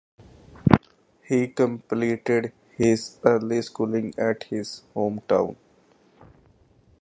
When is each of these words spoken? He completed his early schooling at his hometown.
He 1.27 1.47
completed 1.49 2.53
his 2.75 3.19
early 3.23 3.61
schooling 3.61 4.15
at 4.17 4.45
his 4.45 4.81
hometown. 4.95 5.55